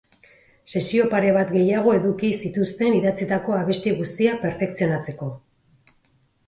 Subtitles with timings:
[0.71, 5.31] Sesio pare bat gehiago eduki zituzten idatzitako abesti guztiak perfekzionatzeko.